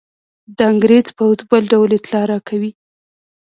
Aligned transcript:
د 0.57 0.57
انګرېز 0.71 1.07
پوځ 1.17 1.39
بل 1.49 1.63
ډول 1.71 1.89
اطلاع 1.97 2.23
راکوي. 2.33 2.71